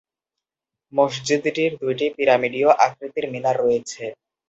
[0.93, 4.03] মসজিদটির দুইটি পিরামিডীয় আকৃতির মিনার রয়েছে।